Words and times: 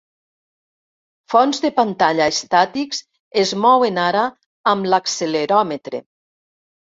Fons 1.33 1.59
de 1.65 1.69
pantalla 1.79 2.27
estàtics 2.33 3.03
es 3.43 3.51
mouen 3.67 4.01
ara 4.07 4.25
amb 4.73 4.91
l'acceleròmetre. 4.95 6.03